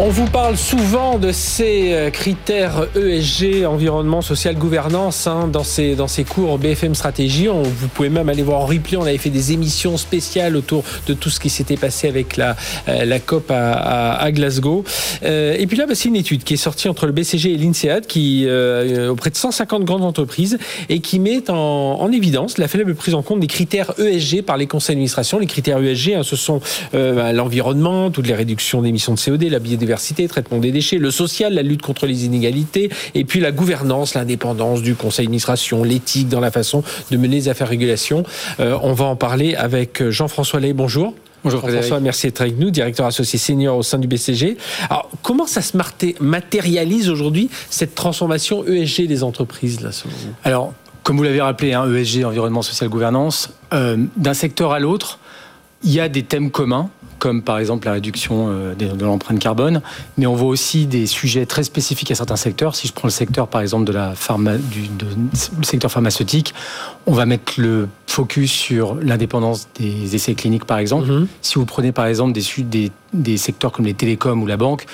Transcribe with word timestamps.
On 0.00 0.10
vous 0.10 0.26
parle 0.26 0.56
souvent 0.56 1.18
de 1.18 1.32
ces 1.32 1.92
euh, 1.92 2.10
critères 2.10 2.86
ESG, 2.94 3.64
environnement, 3.66 4.22
social, 4.22 4.54
gouvernance, 4.54 5.26
hein, 5.26 5.48
dans, 5.48 5.64
ces, 5.64 5.96
dans 5.96 6.06
ces 6.06 6.22
cours 6.22 6.56
BFM 6.56 6.94
Stratégie. 6.94 7.48
On, 7.48 7.64
vous 7.64 7.88
pouvez 7.88 8.08
même 8.08 8.28
aller 8.28 8.44
voir 8.44 8.60
en 8.60 8.66
replay. 8.66 8.96
On 8.96 9.02
avait 9.02 9.18
fait 9.18 9.28
des 9.28 9.50
émissions 9.50 9.96
spéciales 9.96 10.54
autour 10.54 10.84
de 11.08 11.14
tout 11.14 11.30
ce 11.30 11.40
qui 11.40 11.50
s'était 11.50 11.76
passé 11.76 12.06
avec 12.06 12.36
la, 12.36 12.54
euh, 12.88 13.04
la 13.04 13.18
COP 13.18 13.50
à, 13.50 14.12
à, 14.14 14.30
Glasgow. 14.30 14.84
Euh, 15.24 15.56
et 15.58 15.66
puis 15.66 15.76
là, 15.76 15.86
bah, 15.86 15.96
c'est 15.96 16.08
une 16.08 16.16
étude 16.16 16.44
qui 16.44 16.54
est 16.54 16.58
sortie 16.58 16.88
entre 16.88 17.06
le 17.06 17.12
BCG 17.12 17.54
et 17.54 17.56
l'INSEAD, 17.56 18.06
qui 18.06 18.44
euh, 18.46 19.08
auprès 19.08 19.30
de 19.30 19.36
150 19.36 19.82
grandes 19.82 20.04
entreprises, 20.04 20.58
et 20.88 21.00
qui 21.00 21.18
met 21.18 21.50
en, 21.50 21.54
en, 22.00 22.12
évidence 22.12 22.58
la 22.58 22.68
faible 22.68 22.94
prise 22.94 23.14
en 23.14 23.22
compte 23.22 23.40
des 23.40 23.48
critères 23.48 23.94
ESG 23.98 24.42
par 24.42 24.58
les 24.58 24.68
conseils 24.68 24.94
d'administration. 24.94 25.40
Les 25.40 25.46
critères 25.46 25.82
ESG, 25.82 26.14
hein, 26.14 26.22
ce 26.22 26.36
sont 26.36 26.60
bah, 26.92 27.32
l'environnement, 27.32 28.12
toutes 28.12 28.28
les 28.28 28.34
réductions 28.34 28.80
d'émissions 28.80 29.14
de 29.14 29.18
CO2, 29.18 29.50
la 29.50 29.58
biodiversité 29.58 29.87
traitement 30.28 30.58
des 30.58 30.72
déchets, 30.72 30.98
le 30.98 31.10
social, 31.10 31.54
la 31.54 31.62
lutte 31.62 31.82
contre 31.82 32.06
les 32.06 32.24
inégalités, 32.24 32.90
et 33.14 33.24
puis 33.24 33.40
la 33.40 33.52
gouvernance, 33.52 34.14
l'indépendance 34.14 34.82
du 34.82 34.94
conseil 34.94 35.26
d'administration, 35.26 35.84
l'éthique 35.84 36.28
dans 36.28 36.40
la 36.40 36.50
façon 36.50 36.82
de 37.10 37.16
mener 37.16 37.36
les 37.36 37.48
affaires 37.48 37.68
régulation. 37.68 38.24
Euh, 38.60 38.78
on 38.82 38.92
va 38.92 39.04
en 39.04 39.16
parler 39.16 39.54
avec 39.54 40.08
Jean-François 40.08 40.60
Lay. 40.60 40.72
Bonjour. 40.72 41.14
Bonjour 41.44 41.60
François, 41.60 42.00
merci 42.00 42.26
d'être 42.26 42.40
avec 42.40 42.58
nous, 42.58 42.70
directeur 42.70 43.06
associé 43.06 43.38
senior 43.38 43.76
au 43.76 43.84
sein 43.84 43.98
du 43.98 44.08
BCG. 44.08 44.56
Alors, 44.90 45.08
comment 45.22 45.46
ça 45.46 45.62
se 45.62 45.76
matérialise 46.20 47.08
aujourd'hui 47.08 47.48
cette 47.70 47.94
transformation 47.94 48.66
ESG 48.66 49.06
des 49.06 49.22
entreprises 49.22 49.80
là, 49.80 49.92
selon 49.92 50.14
vous? 50.14 50.30
Alors, 50.42 50.74
comme 51.04 51.16
vous 51.16 51.22
l'avez 51.22 51.40
rappelé, 51.40 51.74
hein, 51.74 51.86
ESG, 51.94 52.24
environnement, 52.24 52.62
social, 52.62 52.88
gouvernance, 52.88 53.50
euh, 53.72 53.96
d'un 54.16 54.34
secteur 54.34 54.72
à 54.72 54.80
l'autre, 54.80 55.20
il 55.84 55.92
y 55.92 56.00
a 56.00 56.08
des 56.08 56.24
thèmes 56.24 56.50
communs 56.50 56.90
comme 57.18 57.42
par 57.42 57.58
exemple 57.58 57.86
la 57.86 57.92
réduction 57.92 58.48
euh, 58.48 58.74
de 58.74 59.04
l'empreinte 59.04 59.38
carbone, 59.38 59.82
mais 60.16 60.26
on 60.26 60.34
voit 60.34 60.48
aussi 60.48 60.86
des 60.86 61.06
sujets 61.06 61.46
très 61.46 61.62
spécifiques 61.62 62.10
à 62.10 62.14
certains 62.14 62.36
secteurs. 62.36 62.74
Si 62.74 62.88
je 62.88 62.92
prends 62.92 63.08
le 63.08 63.12
secteur 63.12 63.48
par 63.48 63.60
exemple 63.60 63.84
de 63.84 63.92
la 63.92 64.14
pharma, 64.14 64.56
du 64.56 64.88
secteur 65.62 65.90
pharmaceutique, 65.90 66.54
on 67.06 67.12
va 67.12 67.26
mettre 67.26 67.54
le 67.58 67.88
focus 68.06 68.50
sur 68.50 68.94
l'indépendance 68.96 69.68
des 69.78 70.14
essais 70.14 70.34
cliniques 70.34 70.64
par 70.64 70.78
exemple. 70.78 71.08
Mm-hmm. 71.08 71.26
Si 71.42 71.54
vous 71.56 71.66
prenez 71.66 71.92
par 71.92 72.06
exemple 72.06 72.32
des, 72.32 72.42
des, 72.62 72.92
des 73.12 73.36
secteurs 73.36 73.72
comme 73.72 73.84
les 73.86 73.94
télécoms 73.94 74.42
ou 74.42 74.46
la 74.46 74.56
banque, 74.56 74.86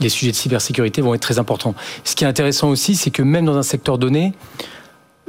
les 0.00 0.08
sujets 0.08 0.30
de 0.30 0.36
cybersécurité 0.36 1.00
vont 1.00 1.14
être 1.14 1.22
très 1.22 1.38
importants. 1.38 1.74
Ce 2.04 2.14
qui 2.14 2.24
est 2.24 2.26
intéressant 2.28 2.68
aussi, 2.68 2.94
c'est 2.94 3.10
que 3.10 3.22
même 3.22 3.44
dans 3.44 3.56
un 3.56 3.62
secteur 3.62 3.98
donné, 3.98 4.32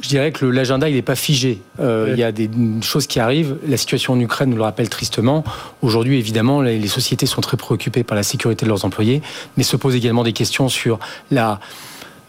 je 0.01 0.07
dirais 0.07 0.31
que 0.31 0.45
l'agenda, 0.45 0.89
il 0.89 0.95
n'est 0.95 1.01
pas 1.01 1.15
figé. 1.15 1.61
Euh, 1.79 2.09
il 2.11 2.19
y 2.19 2.23
a 2.23 2.31
des 2.31 2.49
choses 2.81 3.07
qui 3.07 3.19
arrivent. 3.19 3.57
La 3.67 3.77
situation 3.77 4.13
en 4.13 4.19
Ukraine 4.19 4.49
nous 4.49 4.55
le 4.55 4.63
rappelle 4.63 4.89
tristement. 4.89 5.43
Aujourd'hui, 5.81 6.17
évidemment, 6.17 6.61
les 6.61 6.87
sociétés 6.87 7.25
sont 7.25 7.41
très 7.41 7.57
préoccupées 7.57 8.03
par 8.03 8.15
la 8.15 8.23
sécurité 8.23 8.65
de 8.65 8.69
leurs 8.69 8.85
employés, 8.85 9.21
mais 9.57 9.63
se 9.63 9.75
posent 9.75 9.95
également 9.95 10.23
des 10.23 10.33
questions 10.33 10.69
sur 10.69 10.99
la, 11.31 11.59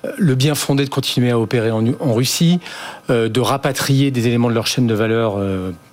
euh, 0.04 0.10
le 0.18 0.34
bien 0.34 0.54
fondé 0.54 0.84
de 0.84 0.90
continuer 0.90 1.30
à 1.30 1.38
opérer 1.38 1.70
en, 1.70 2.12
Russie, 2.12 2.60
euh, 3.08 3.28
de 3.28 3.40
rapatrier 3.40 4.10
des 4.10 4.26
éléments 4.26 4.48
de 4.48 4.54
leur 4.54 4.66
chaîne 4.66 4.86
de 4.86 4.94
valeur 4.94 5.38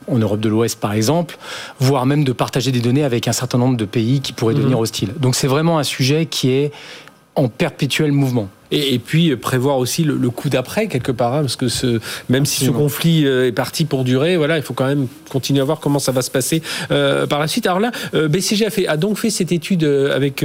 en 0.09 0.17
Europe 0.17 0.39
de 0.39 0.49
l'Ouest 0.49 0.79
par 0.79 0.93
exemple, 0.93 1.37
voire 1.79 2.05
même 2.05 2.23
de 2.23 2.31
partager 2.31 2.71
des 2.71 2.79
données 2.79 3.03
avec 3.03 3.27
un 3.27 3.33
certain 3.33 3.57
nombre 3.57 3.77
de 3.77 3.85
pays 3.85 4.21
qui 4.21 4.33
pourraient 4.33 4.55
devenir 4.55 4.77
mhm. 4.77 4.83
hostiles. 4.83 5.13
Donc 5.19 5.35
c'est 5.35 5.47
vraiment 5.47 5.79
un 5.79 5.83
sujet 5.83 6.25
qui 6.25 6.51
est 6.51 6.71
en 7.35 7.49
perpétuel 7.49 8.11
mouvement. 8.11 8.49
Et, 8.71 8.99
puis 8.99 9.31
euh, 9.31 9.37
prévoir 9.37 9.77
aussi 9.77 10.03
le, 10.03 10.29
coup 10.29 10.49
d'après 10.49 10.87
quelque 10.87 11.11
part, 11.11 11.33
hein, 11.35 11.41
parce 11.41 11.55
que 11.55 11.67
ce, 11.67 11.99
même 12.29 12.45
si 12.45 12.65
ce 12.65 12.71
conflit 12.71 13.25
euh, 13.25 13.47
est 13.47 13.51
parti 13.51 13.85
pour 13.85 14.03
durer, 14.03 14.37
voilà, 14.37 14.57
il 14.57 14.63
faut 14.63 14.73
quand 14.73 14.87
même 14.87 15.07
continuer 15.29 15.61
à 15.61 15.63
voir 15.63 15.79
comment 15.79 15.99
ça 15.99 16.11
va 16.11 16.21
se 16.21 16.31
passer 16.31 16.61
euh, 16.91 17.25
par 17.27 17.39
la 17.39 17.47
suite. 17.47 17.65
Alors 17.65 17.79
là, 17.79 17.91
BCG 18.13 18.65
a, 18.65 18.69
fait, 18.69 18.87
a 18.87 18.97
donc 18.97 19.17
fait 19.17 19.29
cette 19.29 19.51
étude 19.51 19.83
avec 19.83 20.43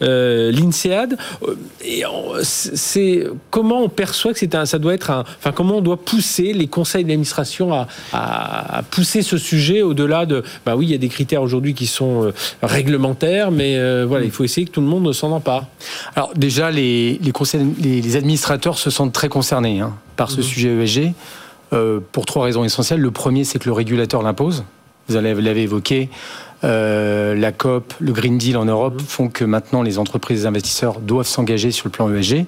l'INSEAD. 0.00 1.16
Et 1.84 2.04
c'est 2.42 3.26
comment 3.50 3.82
on 3.82 3.88
perçoit 3.88 4.32
que 4.32 4.38
c'est 4.38 4.54
un, 4.54 4.66
ça 4.66 4.78
doit 4.78 4.94
être 4.94 5.10
un, 5.10 5.24
enfin 5.38 5.52
comment 5.52 5.76
on 5.76 5.80
doit 5.80 5.96
pousser 5.96 6.52
les 6.52 6.66
conseils 6.66 7.04
d'administration 7.04 7.72
à, 7.72 7.88
à, 8.12 8.82
pousser 8.90 9.22
ce 9.22 9.38
sujet 9.38 9.82
au-delà 9.82 10.26
de, 10.26 10.42
bah 10.64 10.76
oui, 10.76 10.86
il 10.86 10.92
y 10.92 10.94
a 10.94 10.98
des 10.98 11.08
critères 11.08 11.42
aujourd'hui 11.42 11.74
qui 11.74 11.86
sont 11.86 12.32
réglementaires, 12.62 13.50
mais 13.50 14.04
voilà, 14.04 14.24
il 14.24 14.30
faut 14.30 14.44
essayer 14.44 14.66
que 14.66 14.72
tout 14.72 14.80
le 14.80 14.86
monde 14.86 15.12
s'en 15.12 15.30
empare. 15.30 15.66
Alors 16.16 16.32
déjà, 16.34 16.70
les, 16.70 17.18
les 17.22 17.32
conseils 17.32 17.59
les, 17.78 18.16
administrateurs 18.16 18.78
se 18.78 18.90
sentent 18.90 19.12
très 19.12 19.28
concernés 19.28 19.80
hein, 19.80 19.94
par 20.16 20.30
ce 20.30 20.38
mhm. 20.38 20.42
sujet 20.42 20.82
ESG 20.82 21.12
euh, 21.72 22.00
pour 22.12 22.26
trois 22.26 22.44
raisons 22.44 22.64
essentielles. 22.64 23.00
Le 23.00 23.10
premier, 23.10 23.44
c'est 23.44 23.58
que 23.58 23.66
le 23.66 23.72
régulateur 23.72 24.22
l'impose. 24.22 24.64
Vous 25.08 25.14
l'avez 25.14 25.62
évoqué. 25.62 26.08
Euh, 26.62 27.34
la 27.34 27.52
COP, 27.52 27.94
le 27.98 28.12
Green 28.12 28.36
Deal 28.36 28.56
en 28.56 28.66
Europe 28.66 28.94
mhm. 28.94 29.00
font 29.00 29.28
que 29.28 29.44
maintenant 29.44 29.82
les 29.82 29.98
entreprises 29.98 30.40
et 30.40 30.42
les 30.42 30.46
investisseurs 30.46 31.00
doivent 31.00 31.26
s'engager 31.26 31.70
sur 31.70 31.86
le 31.86 31.90
plan 31.90 32.12
ESG. 32.12 32.44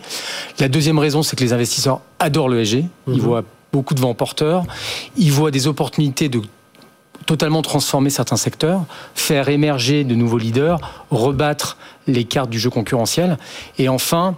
La 0.59 0.69
deuxième 0.69 0.99
raison, 0.99 1.23
c'est 1.23 1.37
que 1.37 1.45
les 1.45 1.53
investisseurs 1.53 2.01
adorent 2.19 2.49
l'ESG. 2.49 2.85
Ils 3.07 3.15
mhm. 3.15 3.21
voient 3.21 3.45
beaucoup 3.73 3.95
de 3.95 4.01
vents 4.01 4.15
porteurs. 4.15 4.65
Ils 5.17 5.33
voient 5.33 5.51
des 5.51 5.67
opportunités 5.67 6.29
de 6.29 6.43
totalement 7.27 7.63
transformer 7.63 8.11
certains 8.11 8.37
secteurs, 8.37 8.85
faire 9.15 9.49
émerger 9.49 10.05
de 10.05 10.15
nouveaux 10.15 10.39
leaders, 10.39 10.79
rebattre 11.11 11.77
les 12.07 12.25
cartes 12.25 12.51
du 12.51 12.59
jeu 12.59 12.69
concurrentiel. 12.71 13.39
Et 13.79 13.89
enfin, 13.89 14.37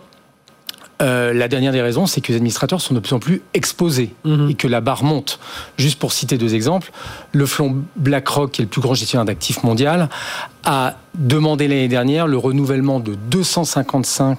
euh, 1.05 1.33
la 1.35 1.49
dernière 1.49 1.73
des 1.73 1.83
raisons, 1.83 2.07
c'est 2.07 2.21
que 2.21 2.29
les 2.29 2.37
administrateurs 2.37 2.81
sont 2.81 2.95
de 2.95 3.01
plus 3.01 3.15
en 3.15 3.19
plus 3.19 3.43
exposés 3.53 4.15
mhm. 4.25 4.51
et 4.51 4.55
que 4.55 4.67
la 4.67 4.81
barre 4.81 5.05
monte. 5.05 5.39
Juste 5.77 5.99
pour 5.99 6.13
citer 6.13 6.39
deux 6.39 6.55
exemples, 6.55 6.91
le 7.33 7.47
flon 7.47 7.85
BlackRock, 7.97 8.53
qui 8.53 8.63
est 8.63 8.65
le 8.65 8.71
plus 8.71 8.81
grand 8.81 8.95
gestionnaire 8.95 9.27
d'actifs 9.27 9.63
mondial, 9.63 10.09
a 10.65 10.95
demandé 11.15 11.69
l'année 11.69 11.89
dernière 11.89 12.27
le 12.27 12.39
renouvellement 12.39 13.01
de 13.01 13.15
255 13.15 14.39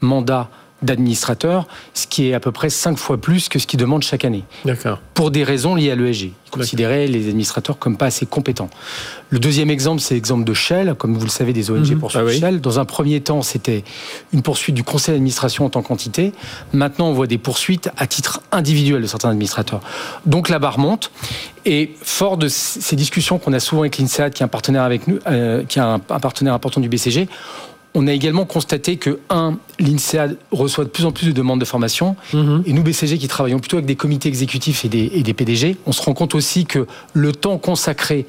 mandats 0.00 0.48
d'administrateurs, 0.84 1.66
ce 1.94 2.06
qui 2.06 2.28
est 2.28 2.34
à 2.34 2.40
peu 2.40 2.52
près 2.52 2.70
cinq 2.70 2.98
fois 2.98 3.16
plus 3.16 3.48
que 3.48 3.58
ce 3.58 3.66
qu'ils 3.66 3.80
demandent 3.80 4.02
chaque 4.02 4.24
année. 4.24 4.44
D'accord. 4.64 5.00
Pour 5.14 5.30
des 5.30 5.44
raisons 5.44 5.74
liées 5.74 5.90
à 5.90 5.94
l'ESG. 5.94 6.32
Ils 6.46 6.50
considéraient 6.50 7.06
les 7.06 7.28
administrateurs 7.28 7.78
comme 7.78 7.96
pas 7.96 8.06
assez 8.06 8.26
compétents. 8.26 8.70
Le 9.30 9.38
deuxième 9.38 9.70
exemple, 9.70 10.00
c'est 10.00 10.14
l'exemple 10.14 10.44
de 10.44 10.54
Shell. 10.54 10.94
Comme 10.96 11.14
vous 11.14 11.24
le 11.24 11.30
savez, 11.30 11.52
des 11.52 11.70
ONG 11.70 11.90
mhm. 11.90 11.98
poursuivent 11.98 12.24
ah 12.28 12.32
Shell. 12.32 12.60
Dans 12.60 12.78
un 12.78 12.84
premier 12.84 13.20
temps, 13.20 13.42
c'était 13.42 13.82
une 14.32 14.42
poursuite 14.42 14.74
du 14.74 14.84
conseil 14.84 15.14
d'administration 15.14 15.64
en 15.64 15.70
tant 15.70 15.82
qu'entité. 15.82 16.32
Maintenant, 16.72 17.08
on 17.08 17.12
voit 17.12 17.26
des 17.26 17.38
poursuites 17.38 17.90
à 17.96 18.06
titre 18.06 18.40
individuel 18.52 19.02
de 19.02 19.06
certains 19.06 19.30
administrateurs. 19.30 19.80
Donc 20.26 20.48
la 20.48 20.58
barre 20.58 20.78
monte. 20.78 21.10
Et 21.66 21.94
fort 22.02 22.36
de 22.36 22.48
ces 22.48 22.94
discussions 22.94 23.38
qu'on 23.38 23.54
a 23.54 23.60
souvent 23.60 23.82
avec 23.82 23.96
l'INSEAD, 23.96 24.34
qui 24.34 24.42
est 24.42 24.44
un 24.44 24.48
partenaire 24.48 24.82
avec 24.82 25.08
nous, 25.08 25.18
euh, 25.26 25.64
qui 25.64 25.78
est 25.78 25.82
un 25.82 25.98
partenaire 25.98 26.52
important 26.52 26.80
du 26.80 26.90
BCG, 26.90 27.26
on 27.94 28.06
a 28.08 28.12
également 28.12 28.44
constaté 28.44 28.96
que, 28.96 29.20
un, 29.30 29.56
l'INSEAD 29.78 30.36
reçoit 30.50 30.84
de 30.84 30.90
plus 30.90 31.04
en 31.04 31.12
plus 31.12 31.26
de 31.26 31.32
demandes 31.32 31.60
de 31.60 31.64
formation. 31.64 32.16
Mhm. 32.32 32.64
Et 32.66 32.72
nous, 32.72 32.82
BCG, 32.82 33.18
qui 33.18 33.28
travaillons 33.28 33.60
plutôt 33.60 33.76
avec 33.76 33.86
des 33.86 33.94
comités 33.94 34.28
exécutifs 34.28 34.84
et 34.84 34.88
des, 34.88 35.34
PDG, 35.34 35.76
on 35.86 35.92
se 35.92 36.02
rend 36.02 36.12
compte 36.12 36.34
aussi 36.34 36.66
que 36.66 36.86
le 37.12 37.32
temps 37.32 37.56
consacré 37.58 38.26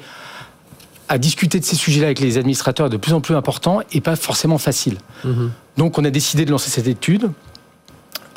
à 1.08 1.18
discuter 1.18 1.60
de 1.60 1.64
ces 1.64 1.76
sujets-là 1.76 2.06
avec 2.06 2.20
les 2.20 2.38
administrateurs 2.38 2.86
est 2.86 2.90
de 2.90 2.96
plus 2.96 3.12
en 3.12 3.20
plus 3.20 3.34
important 3.34 3.80
et 3.92 4.00
pas 4.00 4.16
forcément 4.16 4.58
facile. 4.58 4.98
Mhm. 5.24 5.50
Donc 5.76 5.98
on 5.98 6.04
a 6.04 6.10
décidé 6.10 6.44
de 6.44 6.50
lancer 6.50 6.70
cette 6.70 6.88
étude, 6.88 7.30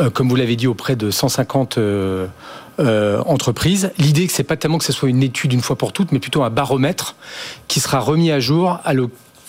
euh, 0.01 0.09
comme 0.09 0.29
vous 0.29 0.35
l'avez 0.35 0.56
dit, 0.56 0.68
auprès 0.68 0.95
de 0.95 1.09
150 1.09 1.78
euh, 1.78 2.28
euh, 2.79 3.22
entreprises. 3.25 3.91
L'idée, 3.97 4.28
c'est 4.29 4.44
pas 4.44 4.56
tellement 4.56 4.78
que 4.78 4.84
ce 4.84 4.94
soit 4.94 5.09
une 5.09 5.23
étude 5.23 5.51
une 5.51 5.62
fois 5.62 5.78
pour 5.78 5.94
toutes, 5.94 6.12
mais 6.12 6.19
plutôt 6.19 6.44
un 6.44 6.50
baromètre 6.50 7.16
qui 7.68 7.79
sera 7.79 8.00
remis 8.00 8.31
à 8.31 8.39
jour 8.39 8.79
à 8.84 8.94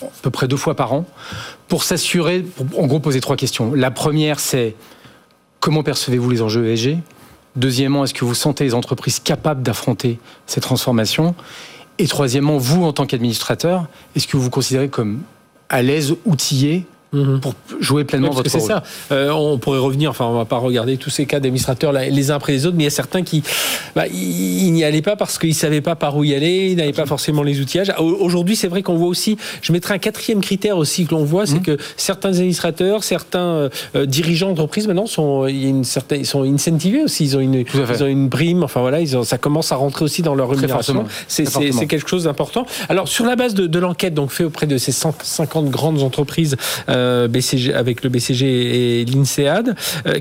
à 0.03 0.23
peu 0.23 0.31
près 0.31 0.49
deux 0.49 0.57
fois 0.57 0.75
par 0.75 0.93
an, 0.93 1.05
pour 1.69 1.85
s'assurer, 1.85 2.45
en 2.77 2.87
gros, 2.87 3.01
poser 3.01 3.21
trois 3.21 3.37
questions. 3.37 3.75
La 3.75 3.91
première, 3.91 4.41
c'est 4.41 4.75
comment 5.61 5.83
percevez-vous 5.83 6.31
les 6.31 6.43
enjeux 6.43 6.67
ESG 6.67 6.99
Deuxièmement, 7.57 8.05
est-ce 8.05 8.15
que 8.15 8.25
vous 8.25 8.35
sentez 8.35 8.65
les 8.65 8.75
entreprises 8.75 9.19
capables 9.19 9.63
d'affronter 9.63 10.19
ces 10.47 10.61
transformations? 10.61 11.35
Et 11.99 12.07
troisièmement, 12.07 12.59
vous, 12.59 12.85
en 12.85 12.93
tant 12.93 13.07
qu'administrateur, 13.07 13.87
est-ce 14.15 14.29
que 14.29 14.37
vous 14.37 14.45
vous 14.45 14.51
considérez 14.51 14.89
comme 14.89 15.23
à 15.69 15.83
l'aise, 15.83 16.15
outillé 16.25 16.87
Mhm. 17.13 17.41
pour 17.41 17.55
jouer 17.81 18.05
pleinement 18.05 18.31
votre 18.31 18.51
rôle. 18.51 18.61
C'est 18.61 18.67
ça. 18.67 18.85
Euh, 19.11 19.31
on 19.31 19.59
pourrait 19.59 19.81
revenir, 19.81 20.11
enfin, 20.11 20.27
on 20.27 20.37
va 20.37 20.45
pas 20.45 20.59
regarder 20.59 20.97
tous 20.97 21.11
ces 21.11 21.27
cas 21.27 21.41
d'administrateurs 21.41 21.93
les 21.93 22.31
uns 22.31 22.37
après 22.37 22.53
les 22.53 22.67
autres, 22.67 22.77
mais 22.77 22.85
il 22.85 22.87
y 22.87 22.89
a 22.89 22.91
certains 22.91 23.23
qui, 23.23 23.43
bah, 23.97 24.07
ils 24.07 24.71
n'y 24.73 24.85
allaient 24.85 25.03
pas 25.03 25.17
parce 25.17 25.37
qu'ils 25.37 25.57
savaient 25.57 25.81
pas 25.81 25.97
par 25.97 26.17
où 26.17 26.23
y 26.23 26.35
aller, 26.35 26.69
ils 26.71 26.77
n'avaient 26.77 26.93
pas 26.93 27.07
forcément 27.07 27.43
les 27.43 27.61
outillages. 27.61 27.93
Aujourd'hui, 27.99 28.55
c'est 28.55 28.69
vrai 28.69 28.83
qu'on 28.83 28.95
voit 28.95 29.09
aussi, 29.09 29.37
je 29.61 29.73
mettrai 29.73 29.95
un 29.95 29.99
quatrième 29.99 30.41
critère 30.41 30.77
aussi 30.77 31.05
que 31.05 31.11
l'on 31.11 31.25
voit, 31.25 31.47
c'est 31.47 31.57
mhm. 31.57 31.63
que 31.63 31.79
certains 31.97 32.31
administrateurs, 32.31 33.03
certains 33.03 33.69
euh, 33.97 34.07
dirigeants 34.07 34.51
d'entreprise 34.51 34.87
maintenant 34.87 35.07
sont, 35.07 35.49
il 35.49 35.63
y 35.63 35.67
a 35.67 35.69
une 35.69 35.85
certaine, 35.85 36.21
ils 36.21 36.27
sont 36.27 36.45
incentivés 36.45 37.03
aussi, 37.03 37.25
ils 37.25 37.37
ont 37.37 37.41
une, 37.41 37.65
ils 37.75 38.03
ont 38.05 38.07
une 38.07 38.31
prime, 38.31 38.63
enfin 38.63 38.83
voilà, 38.83 39.01
ils 39.01 39.17
ont, 39.17 39.25
ça 39.25 39.37
commence 39.37 39.73
à 39.73 39.77
rentrer 39.77 40.05
aussi 40.05 40.23
dans 40.23 40.37
leur 40.37 40.49
rémunération. 40.51 41.07
C'est 41.27 41.87
quelque 41.89 42.09
chose 42.09 42.25
d'important. 42.25 42.67
Alors, 42.89 43.09
sur 43.09 43.25
la 43.27 43.35
base 43.35 43.55
de, 43.55 43.67
de 43.67 43.79
l'enquête 43.81 44.15
donc 44.15 44.31
fait 44.31 44.45
auprès 44.45 44.69
de 44.69 44.79
ces 44.79 44.93
150 44.93 45.71
grandes 45.71 46.03
entreprises, 46.03 46.57
euh, 46.89 47.00
BCG, 47.29 47.75
avec 47.75 48.03
le 48.03 48.11
BCG 48.11 49.01
et 49.01 49.05
l'INSEAD. 49.05 49.75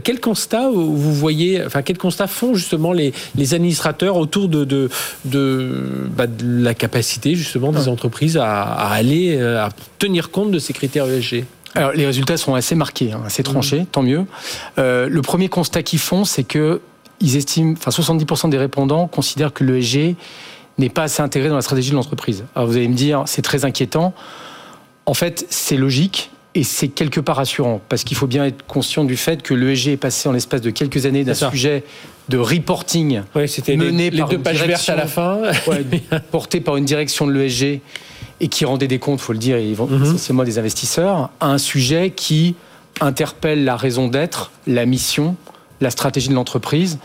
quel 0.03 0.19
constat 0.19 0.69
vous 0.69 1.13
voyez, 1.13 1.63
enfin 1.65 1.81
quel 1.81 1.97
constat 1.97 2.27
font 2.27 2.53
justement 2.53 2.91
les, 2.93 3.13
les 3.35 3.53
administrateurs 3.53 4.17
autour 4.17 4.47
de, 4.47 4.63
de, 4.63 4.89
de, 5.25 6.07
bah, 6.15 6.27
de, 6.27 6.63
la 6.63 6.73
capacité 6.73 7.35
justement 7.35 7.71
des 7.71 7.87
entreprises 7.87 8.37
à, 8.37 8.61
à 8.61 8.93
aller 8.93 9.39
à 9.39 9.69
tenir 9.97 10.31
compte 10.31 10.51
de 10.51 10.59
ces 10.59 10.73
critères 10.73 11.07
ESG 11.07 11.45
alors, 11.75 11.91
les 11.91 12.05
résultats 12.05 12.37
sont 12.37 12.55
assez 12.55 12.75
marqués, 12.75 13.11
hein, 13.11 13.21
assez 13.25 13.43
tranchés, 13.43 13.81
mmh. 13.81 13.85
tant 13.87 14.01
mieux. 14.01 14.25
Euh, 14.77 15.07
le 15.07 15.21
premier 15.21 15.49
constat 15.49 15.83
qu'ils 15.83 15.99
font, 15.99 16.25
c'est 16.25 16.43
que 16.43 16.81
ils 17.21 17.35
estiment, 17.35 17.73
enfin 17.73 17.91
70% 17.91 18.49
des 18.49 18.57
répondants 18.57 19.07
considèrent 19.07 19.53
que 19.53 19.63
l'ESG 19.63 20.15
n'est 20.77 20.89
pas 20.89 21.03
assez 21.03 21.21
intégré 21.21 21.49
dans 21.49 21.55
la 21.55 21.61
stratégie 21.61 21.91
de 21.91 21.95
l'entreprise. 21.95 22.45
Alors 22.55 22.67
vous 22.67 22.77
allez 22.77 22.87
me 22.87 22.95
dire, 22.95 23.23
c'est 23.25 23.41
très 23.41 23.65
inquiétant. 23.65 24.13
En 25.05 25.13
fait, 25.13 25.45
c'est 25.49 25.75
logique 25.75 26.31
et 26.55 26.63
c'est 26.63 26.87
quelque 26.87 27.19
part 27.19 27.37
rassurant 27.37 27.79
parce 27.89 28.03
qu'il 28.03 28.17
faut 28.17 28.27
bien 28.27 28.45
être 28.45 28.65
conscient 28.65 29.03
du 29.03 29.17
fait 29.17 29.43
que 29.43 29.53
l'ESG 29.53 29.89
est 29.89 29.97
passé 29.97 30.27
en 30.27 30.31
l'espace 30.31 30.61
de 30.61 30.71
quelques 30.71 31.05
années 31.05 31.23
d'un 31.23 31.33
sujet 31.33 31.83
de 32.27 32.37
reporting 32.37 33.21
mené 33.35 34.11
par 34.11 34.29
deux 34.29 34.39
pages 34.39 34.63
vertes 34.63 34.89
à 34.89 34.95
la 34.95 35.07
fin, 35.07 35.41
porté 36.31 36.61
par 36.61 36.77
une 36.77 36.85
direction 36.85 37.27
de 37.27 37.33
l'ESG 37.33 37.81
et 38.41 38.47
qui 38.47 38.65
rendait 38.65 38.87
des 38.87 38.99
comptes, 38.99 39.19
faut 39.19 39.33
le 39.33 39.39
dire, 39.39 39.57
vont 39.75 39.87
mhm. 39.87 40.03
essentiellement 40.03 40.43
des 40.43 40.57
investisseurs, 40.57 41.29
à 41.39 41.47
un 41.47 41.57
sujet 41.57 42.11
qui 42.11 42.55
interpelle 43.01 43.65
la 43.65 43.75
raison 43.75 44.07
d'être, 44.07 44.51
la 44.65 44.85
mission, 44.85 45.35
la 45.81 45.89
stratégie 45.89 46.29
de 46.29 46.33
l'entreprise, 46.33 46.99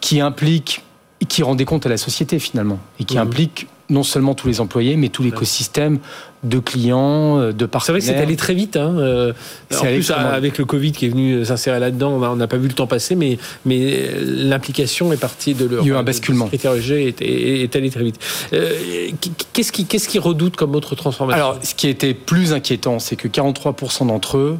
qui 0.00 0.20
implique, 0.20 0.82
qui 1.28 1.42
rend 1.42 1.54
des 1.54 1.64
comptes 1.64 1.86
à 1.86 1.88
la 1.88 1.96
société 1.96 2.38
finalement, 2.38 2.78
et 2.98 3.04
qui 3.04 3.14
mhm. 3.16 3.22
implique 3.22 3.66
non 3.90 4.02
seulement 4.02 4.34
tous 4.34 4.48
les 4.48 4.60
employés, 4.60 4.96
mais 4.96 5.08
tout 5.08 5.22
l'écosystème 5.22 5.98
de 6.42 6.58
clients, 6.58 7.38
euh, 7.38 7.52
de 7.52 7.66
partenaires. 7.66 7.84
C'est 7.84 7.92
vrai 7.92 8.00
que 8.00 8.18
c'est 8.18 8.22
allé 8.26 8.36
très 8.36 8.54
vite. 8.54 8.76
Hein. 8.76 8.96
Euh, 8.98 9.32
en 9.74 9.82
plus, 9.82 10.10
avec 10.10 10.58
le 10.58 10.64
Covid 10.64 10.92
qui 10.92 11.06
est 11.06 11.08
venu 11.08 11.44
s'insérer 11.44 11.80
là-dedans, 11.80 12.12
on 12.12 12.36
n'a 12.36 12.46
pas 12.46 12.56
vu 12.56 12.68
le 12.68 12.74
temps 12.74 12.86
passer, 12.86 13.14
mais, 13.14 13.38
mais 13.64 14.08
l'implication 14.20 15.12
est 15.12 15.18
partie 15.18 15.54
de 15.54 15.66
leur. 15.66 15.82
Il 15.82 15.88
y 15.88 15.90
a 15.90 15.94
eu 15.94 15.96
un 15.96 16.02
basculement. 16.02 16.48
Le 16.52 16.98
est, 16.98 17.22
est, 17.22 17.76
allé 17.76 17.90
très 17.90 18.04
vite. 18.04 18.18
Euh, 18.52 19.10
qu'est-ce 19.52 19.72
qui, 19.72 19.86
qu'est-ce 19.86 20.08
qui 20.08 20.18
redoute 20.18 20.56
comme 20.56 20.74
autre 20.74 20.94
transformation? 20.94 21.42
Alors, 21.42 21.58
ce 21.62 21.74
qui 21.74 21.88
était 21.88 22.14
plus 22.14 22.52
inquiétant, 22.52 22.98
c'est 22.98 23.16
que 23.16 23.28
43% 23.28 24.06
d'entre 24.06 24.38
eux 24.38 24.58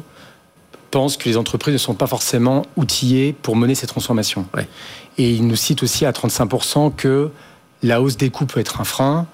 pensent 0.91 1.17
que 1.17 1.27
les 1.27 1.37
entreprises 1.37 1.73
ne 1.73 1.79
sont 1.79 1.93
pas 1.93 2.07
forcément 2.07 2.65
outillées 2.77 3.33
pour 3.41 3.55
mener 3.55 3.75
ces 3.75 3.87
transformations. 3.87 4.45
Et 5.17 5.29
ils 5.29 5.45
nous 5.45 5.55
citent 5.55 5.83
aussi 5.83 6.05
à 6.05 6.11
35% 6.11 6.93
que 6.95 7.29
la 7.83 8.01
hausse 8.01 8.17
des 8.17 8.29
coûts 8.29 8.45
peut 8.45 8.59
être 8.59 8.81
un 8.81 8.85
frein 8.85 9.27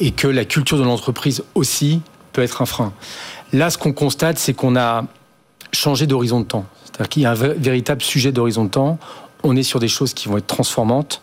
et 0.00 0.10
que 0.10 0.26
la 0.26 0.44
culture 0.44 0.78
de 0.78 0.82
l'entreprise 0.82 1.44
aussi 1.54 2.00
peut 2.32 2.42
être 2.42 2.62
un 2.62 2.66
frein. 2.66 2.92
Là, 3.52 3.70
ce 3.70 3.78
qu'on 3.78 3.92
constate, 3.92 4.38
c'est 4.38 4.54
qu'on 4.54 4.76
a 4.76 5.04
changé 5.72 6.06
d'horizon 6.06 6.40
de 6.40 6.46
temps. 6.46 6.66
C'est-à-dire 6.84 7.08
qu'il 7.08 7.22
y 7.22 7.26
a 7.26 7.30
un 7.30 7.34
véritable 7.34 8.02
sujet 8.02 8.32
d'horizon 8.32 8.64
de 8.64 8.70
temps. 8.70 8.98
On 9.42 9.56
est 9.56 9.62
sur 9.62 9.78
des 9.78 9.88
choses 9.88 10.14
qui 10.14 10.28
vont 10.28 10.38
être 10.38 10.46
transformantes. 10.46 11.22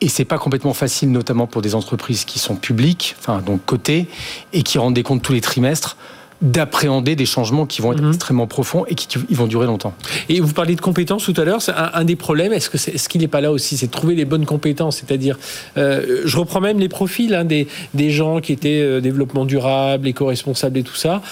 Et 0.00 0.08
c'est 0.08 0.24
pas 0.24 0.38
complètement 0.38 0.72
facile, 0.72 1.10
notamment 1.12 1.46
pour 1.46 1.60
des 1.60 1.74
entreprises 1.74 2.24
qui 2.24 2.38
sont 2.38 2.56
publiques, 2.56 3.16
enfin 3.18 3.42
donc 3.42 3.64
cotées, 3.66 4.08
et 4.52 4.62
qui 4.62 4.78
rendent 4.78 4.94
des 4.94 5.02
comptes 5.02 5.22
tous 5.22 5.34
les 5.34 5.42
trimestres 5.42 5.96
d'appréhender 6.42 7.16
des 7.16 7.26
changements 7.26 7.66
qui 7.66 7.82
vont 7.82 7.92
être 7.92 8.02
mhm. 8.02 8.10
extrêmement 8.10 8.46
profonds 8.46 8.84
et 8.86 8.94
qui 8.94 9.18
vont 9.30 9.46
durer 9.46 9.66
longtemps. 9.66 9.94
Et 10.28 10.40
vous 10.40 10.52
parliez 10.52 10.74
de 10.74 10.80
compétences 10.80 11.24
tout 11.24 11.34
à 11.36 11.44
l'heure. 11.44 11.60
Un, 11.68 11.90
un, 12.00 12.04
des 12.04 12.16
problèmes, 12.16 12.52
est-ce 12.52 12.70
qu'il 12.70 12.94
est, 12.94 13.08
qu'il 13.08 13.20
n'est 13.20 13.28
pas 13.28 13.40
là 13.40 13.52
aussi 13.52 13.76
C'est 13.76 13.86
de 13.86 13.92
trouver 13.92 14.14
les 14.14 14.24
bonnes 14.24 14.46
compétences. 14.46 14.98
C'est-à-dire, 14.98 15.38
euh, 15.76 16.22
je 16.24 16.36
reprends 16.38 16.60
même 16.60 16.78
les 16.78 16.88
profils 16.88 17.34
hein, 17.34 17.44
des, 17.44 17.68
des 17.94 18.10
gens 18.10 18.40
qui 18.40 18.52
étaient 18.52 18.80
euh, 18.80 19.00
développement 19.00 19.44
durable, 19.44 20.08
éco-responsable 20.08 20.78
et 20.78 20.82
tout 20.82 20.96
ça. 20.96 21.22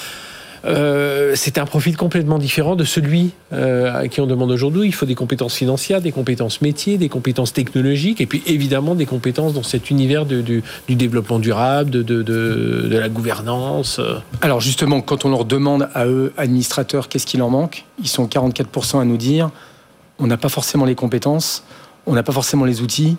Euh, 0.64 1.32
c'est 1.34 1.58
un 1.58 1.66
profil 1.66 1.96
complètement 1.96 2.38
différent 2.38 2.76
de 2.76 2.84
celui 2.84 3.32
euh, 3.52 4.02
à 4.02 4.08
qui 4.08 4.20
on 4.20 4.26
demande 4.26 4.50
aujourd'hui. 4.50 4.88
Il 4.88 4.94
faut 4.94 5.06
des 5.06 5.14
compétences 5.14 5.54
financières, 5.54 6.00
des 6.00 6.12
compétences 6.12 6.60
métiers, 6.62 6.98
des 6.98 7.08
compétences 7.08 7.52
technologiques, 7.52 8.20
et 8.20 8.26
puis 8.26 8.42
évidemment 8.46 8.94
des 8.94 9.06
compétences 9.06 9.54
dans 9.54 9.62
cet 9.62 9.90
univers 9.90 10.26
du 10.26 10.62
développement 10.88 11.38
durable, 11.38 11.90
de, 11.90 12.88
la 12.90 13.08
gouvernance. 13.08 14.00
Alors 14.40 14.60
justement, 14.60 15.00
quand 15.00 15.24
on 15.24 15.30
leur 15.30 15.44
demande 15.44 15.88
à 15.94 16.06
eux, 16.06 16.32
administrateurs, 16.36 17.08
qu'est-ce 17.08 17.26
qui 17.26 17.36
leur 17.36 17.50
manque, 17.50 17.84
ils 18.00 18.08
sont 18.08 18.26
44% 18.26 19.00
à 19.00 19.04
nous 19.04 19.16
dire 19.16 19.50
on 20.20 20.26
n'a 20.26 20.36
pas 20.36 20.48
forcément 20.48 20.84
les 20.84 20.96
compétences, 20.96 21.62
on 22.06 22.14
n'a 22.14 22.24
pas 22.24 22.32
forcément 22.32 22.64
les 22.64 22.80
outils, 22.80 23.16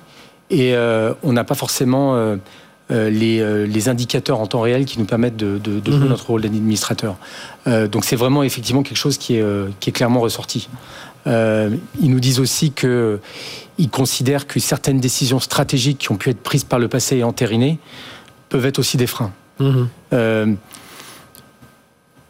et 0.49 0.75
euh, 0.75 1.13
on 1.23 1.31
n'a 1.31 1.45
pas 1.45 1.55
forcément 1.55 2.37
euh, 2.91 3.11
euh, 3.11 3.67
les, 3.67 3.87
indicateurs 3.87 4.39
en 4.39 4.47
temps 4.47 4.61
réel 4.61 4.85
qui 4.85 4.97
nous 4.97 5.05
permettent 5.05 5.37
de, 5.37 5.59
jouer 5.85 5.97
mhm. 5.97 6.07
notre 6.07 6.27
rôle 6.27 6.41
d'administrateur. 6.41 7.17
Euh, 7.67 7.87
donc 7.87 8.03
c'est 8.03 8.15
vraiment 8.15 8.41
effectivement 8.41 8.81
quelque 8.81 8.97
chose 8.97 9.19
qui 9.19 9.35
est, 9.35 9.45
qui 9.79 9.91
est 9.91 9.93
clairement 9.93 10.21
ressorti. 10.21 10.69
ils 11.27 12.09
nous 12.09 12.19
disent 12.19 12.39
aussi 12.39 12.71
qu'ils 12.71 13.89
considèrent 13.91 14.47
que 14.47 14.59
certaines 14.59 14.99
décisions 14.99 15.39
stratégiques 15.39 15.99
qui 15.99 16.11
ont 16.11 16.17
pu 16.17 16.31
être 16.31 16.41
prises 16.41 16.63
par 16.63 16.79
le 16.79 16.87
passé 16.87 17.17
et 17.17 17.23
entérinées 17.23 17.77
peuvent 18.49 18.65
être 18.65 18.79
aussi 18.79 18.97
des 18.97 19.07
freins. 19.07 19.31
Mhm. 19.59 20.57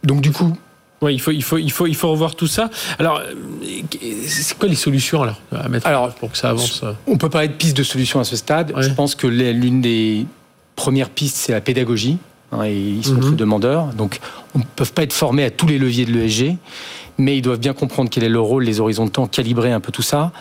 donc 0.04 0.22
du 0.22 0.32
coup, 0.32 0.58
oui, 1.02 1.14
il 1.14 1.22
faut, 1.22 1.32
il 1.32 1.44
faut, 1.44 1.58
il 1.58 1.72
faut, 1.72 1.88
il 1.88 1.96
faut 1.96 2.12
revoir 2.12 2.36
tout 2.36 2.48
ça. 2.48 2.70
Alors, 2.98 3.22
c'est 4.28 4.58
quoi 4.58 4.68
les 4.68 4.76
solutions 4.76 5.24
alors 5.24 5.40
à 5.56 5.70
mettre 5.70 5.88
alors, 5.88 6.14
pour 6.16 6.32
que 6.32 6.38
ça 6.38 6.50
avance 6.50 6.84
On 7.08 7.18
peut 7.18 7.30
parler 7.30 7.48
de 7.48 7.54
pistes 7.54 7.78
de 7.78 7.84
solutions 7.84 8.20
à 8.20 8.26
ce 8.26 8.36
stade. 8.36 8.74
Je 8.78 8.90
pense 8.90 9.16
que 9.16 9.28
l'une 9.28 9.80
des 9.80 10.26
Première 10.80 11.10
piste, 11.10 11.36
c'est 11.36 11.52
la 11.52 11.60
pédagogie. 11.60 12.20
Hein, 12.54 12.64
et 12.64 12.74
ils 12.74 13.06
sont 13.06 13.16
mhm. 13.16 13.36
demandeurs. 13.36 13.88
Donc, 13.88 14.20
on 14.56 14.60
ne 14.60 14.64
peut 14.64 14.86
pas 14.86 15.04
être 15.04 15.12
formés 15.12 15.44
à 15.44 15.52
tous 15.52 15.68
les 15.68 15.78
leviers 15.78 16.06
de 16.06 16.14
l'ESG, 16.14 16.56
mais 17.18 17.38
ils 17.38 17.42
doivent 17.42 17.60
bien 17.60 17.74
comprendre 17.74 18.10
quel 18.10 18.24
est 18.24 18.30
leur 18.30 18.46
rôle, 18.46 18.64
les 18.64 18.80
horizons 18.80 19.06
de 19.06 19.12
temps, 19.12 19.28
calibrer 19.28 19.74
un 19.74 19.82
peu 19.82 19.92
tout 19.92 20.02
ça. 20.02 20.32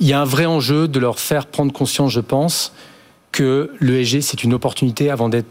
Il 0.00 0.06
y 0.06 0.14
a 0.14 0.20
un 0.22 0.24
vrai 0.24 0.46
enjeu 0.46 0.88
de 0.88 0.98
leur 0.98 1.18
faire 1.18 1.44
prendre 1.46 1.70
conscience, 1.70 2.12
je 2.12 2.20
pense, 2.20 2.72
que 3.30 3.72
l'ESG, 3.80 4.22
c'est 4.22 4.42
une 4.42 4.54
opportunité 4.54 5.10
avant 5.10 5.28
d'être 5.28 5.48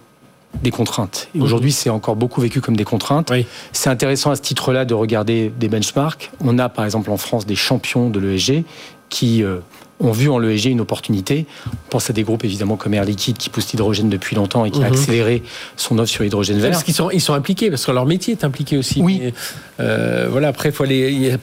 des 0.64 0.72
contraintes. 0.72 1.30
Et 1.36 1.38
mhm. 1.38 1.44
aujourd'hui, 1.44 1.72
c'est 1.72 1.92
encore 1.92 2.16
beaucoup 2.16 2.42
vécu 2.42 2.60
comme 2.60 2.76
des 2.76 2.86
contraintes. 2.86 3.32
C'est 3.72 3.92
intéressant 3.92 4.32
à 4.32 4.36
ce 4.36 4.42
titre-là 4.42 4.84
de 4.84 4.96
regarder 4.96 5.54
des 5.60 5.68
benchmarks. 5.68 6.32
On 6.44 6.58
a 6.58 6.70
par 6.70 6.86
exemple 6.86 7.12
en 7.12 7.18
France 7.18 7.46
des 7.46 7.56
champions 7.56 8.10
de 8.10 8.20
l'ESG 8.20 8.64
qui 9.10 9.44
euh, 9.44 9.60
ont 10.06 10.12
vu 10.12 10.30
en 10.30 10.38
l'ESG 10.38 10.68
une 10.68 10.82
opportunité. 10.82 11.46
On 11.68 11.90
pense 11.90 12.10
à 12.10 12.14
des 12.14 12.24
groupes 12.24 12.44
évidemment 12.44 12.76
comme 12.76 12.94
Air 12.94 13.06
Liquide 13.06 13.38
qui 13.38 13.50
pousse 13.50 13.72
l'hydrogène 13.72 14.10
depuis 14.10 14.36
longtemps 14.36 14.66
et 14.66 14.72
qui 14.72 14.84
a 14.84 14.88
mhm. 14.88 14.94
accéléré 14.94 15.44
son 15.76 15.98
offre 16.00 16.12
sur 16.12 16.24
l'hydrogène 16.24 16.60
vert. 16.60 16.72
Parce 16.72 16.84
qu'ils 16.84 16.94
sont, 16.94 17.10
ils 17.12 17.22
sont 17.22 17.34
impliqués, 17.34 17.70
parce 17.70 17.86
que 17.86 17.92
leur 17.92 18.06
métier 18.06 18.34
est 18.34 18.44
impliqué 18.44 18.78
aussi. 18.78 19.02
Oui. 19.02 19.34
Euh, 19.80 20.28
voilà, 20.30 20.50
après, 20.50 20.70
il 20.70 20.76
faut 20.76 20.84
aller. 20.84 21.38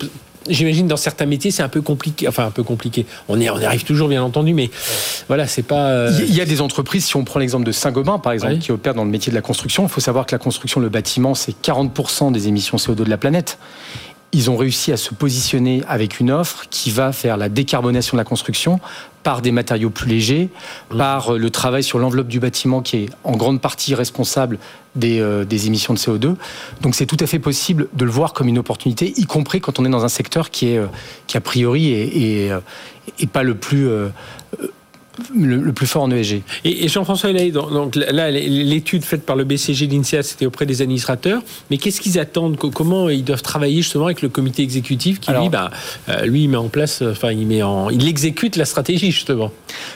J'imagine 0.48 0.88
dans 0.88 0.96
certains 0.96 1.26
métiers 1.26 1.50
c'est 1.50 1.62
un 1.62 1.68
peu 1.68 1.82
compliqué, 1.82 2.26
enfin 2.26 2.46
un 2.46 2.50
peu 2.50 2.62
compliqué. 2.62 3.04
On 3.28 3.38
y, 3.38 3.50
on 3.50 3.62
arrive 3.62 3.84
toujours 3.84 4.08
bien 4.08 4.22
entendu, 4.22 4.54
mais 4.54 4.70
voilà 5.28 5.46
c'est 5.46 5.62
pas. 5.62 5.88
Euh, 5.88 6.18
il 6.26 6.34
y 6.34 6.40
a 6.40 6.46
des 6.46 6.62
entreprises, 6.62 7.04
si 7.04 7.16
on 7.16 7.24
prend 7.24 7.38
l'exemple 7.38 7.64
de 7.64 7.72
Saint-Gobain 7.72 8.18
par 8.18 8.32
exemple, 8.32 8.56
qui 8.58 8.72
opèrent 8.72 8.94
dans 8.94 9.04
le 9.04 9.10
métier 9.10 9.30
de 9.30 9.34
la 9.34 9.42
construction. 9.42 9.82
Il 9.82 9.90
faut 9.90 10.00
savoir 10.00 10.24
que 10.24 10.34
la 10.34 10.38
construction, 10.38 10.80
le 10.80 10.88
bâtiment, 10.88 11.34
c'est 11.34 11.54
40% 11.62 12.32
des 12.32 12.48
émissions 12.48 12.78
CO2 12.78 12.94
de 12.94 13.10
la 13.10 13.18
planète 13.18 13.58
ils 14.32 14.50
ont 14.50 14.56
réussi 14.56 14.92
à 14.92 14.96
se 14.96 15.14
positionner 15.14 15.82
avec 15.88 16.20
une 16.20 16.30
offre 16.30 16.66
qui 16.70 16.90
va 16.90 17.12
faire 17.12 17.36
la 17.36 17.48
décarbonation 17.48 18.16
de 18.16 18.20
la 18.20 18.24
construction 18.24 18.80
par 19.22 19.42
des 19.42 19.52
matériaux 19.52 19.90
plus 19.90 20.08
légers, 20.08 20.48
mmh. 20.90 20.96
par 20.96 21.34
euh, 21.34 21.38
le 21.38 21.50
travail 21.50 21.82
sur 21.82 21.98
l'enveloppe 21.98 22.28
du 22.28 22.40
bâtiment 22.40 22.80
qui 22.80 22.96
est 22.96 23.08
en 23.24 23.36
grande 23.36 23.60
partie 23.60 23.94
responsable 23.94 24.58
des, 24.94 25.20
euh, 25.20 25.44
émissions 25.44 25.92
de 25.92 25.98
CO2. 25.98 26.36
Donc 26.80 26.94
c'est 26.94 27.06
tout 27.06 27.18
à 27.20 27.26
fait 27.26 27.38
possible 27.38 27.88
de 27.92 28.04
le 28.04 28.10
voir 28.10 28.32
comme 28.32 28.48
une 28.48 28.58
opportunité, 28.58 29.12
y 29.16 29.24
compris 29.24 29.60
quand 29.60 29.78
on 29.78 29.84
est 29.84 29.90
dans 29.90 30.04
un 30.04 30.08
secteur 30.08 30.50
qui 30.50 30.68
est 30.68 30.78
euh, 30.78 30.86
qui 31.26 31.36
a 31.36 31.40
priori 31.40 31.92
est, 31.92 32.52
pas 33.32 33.42
le 33.42 33.54
plus 33.54 33.88
le, 35.34 35.72
plus 35.72 35.86
fort 35.86 36.02
en 36.02 36.10
ESG. 36.10 36.42
Et, 36.64 36.88
Jean-François 36.88 37.32
donc 37.50 37.96
là, 37.96 38.30
l'étude 38.30 39.04
faite 39.04 39.24
par 39.24 39.36
le 39.36 39.44
BCG 39.44 39.86
l'INSEAD, 39.86 40.24
c'était 40.24 40.46
auprès 40.46 40.66
des 40.66 40.82
administrateurs. 40.82 41.42
Mais 41.70 41.78
qu'est-ce 41.78 42.00
qu'ils 42.00 42.18
attendent? 42.18 42.56
Comment 42.56 43.08
ils 43.08 43.24
doivent 43.24 43.42
travailler 43.42 43.82
justement 43.82 44.06
avec 44.06 44.22
le 44.22 44.28
comité 44.28 44.62
exécutif 44.62 45.20
qui, 45.20 45.30
lui, 45.32 45.48
bah, 45.48 45.70
euh, 46.08 46.24
lui, 46.26 46.44
il 46.44 46.48
met 46.48 46.56
en 46.56 46.68
place, 46.68 47.02
enfin, 47.02 47.32
il, 47.32 47.46
met 47.46 47.62
en, 47.62 47.90
il 47.90 48.06
exécute 48.08 48.56
la 48.56 48.64
stratégie, 48.64 49.10
justement 49.10 49.52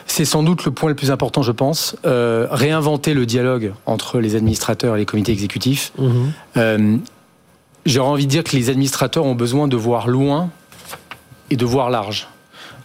C'est 0.07 0.25
sans 0.25 0.43
doute 0.43 0.65
le 0.65 0.71
point 0.71 0.89
le 0.89 0.95
plus 0.95 1.11
important, 1.11 1.43
je 1.43 1.53
pense. 1.53 1.97
Euh, 2.05 2.47
réinventer 2.51 3.15
le 3.15 3.27
dialogue 3.27 3.73
entre 3.87 4.21
les 4.21 4.37
administrateurs 4.37 4.97
et 4.97 4.99
les 4.99 5.07
comités 5.07 5.33
exécutifs. 5.33 5.93
Mhm. 5.99 6.33
Euh, 6.57 6.97
j'aurais 7.87 8.11
envie 8.11 8.27
de 8.27 8.31
dire 8.31 8.45
que 8.45 8.57
les 8.57 8.71
administrateurs 8.71 9.25
ont 9.25 9.35
besoin 9.35 9.69
de 9.69 9.77
voir 9.77 10.09
loin 10.09 10.51
et 11.51 11.57
de 11.57 11.65
voir 11.65 11.91
large. 11.91 12.29